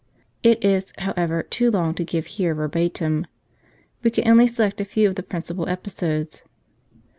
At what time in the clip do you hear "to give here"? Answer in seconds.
1.93-2.55